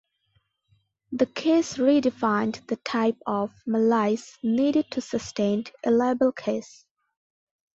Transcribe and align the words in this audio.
The 1.11 1.27
case 1.27 1.77
redefined 1.77 2.65
the 2.65 2.77
type 2.77 3.17
of 3.27 3.51
"malice" 3.67 4.35
needed 4.41 4.89
to 4.93 4.99
sustain 5.01 5.65
a 5.85 5.91
libel 5.91 6.31
case. 6.31 6.85